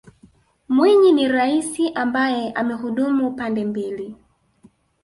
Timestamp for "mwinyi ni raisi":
0.69-1.91